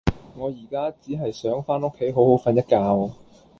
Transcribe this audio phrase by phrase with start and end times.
[0.35, 3.11] 我依家只係想返屋企好好訓一覺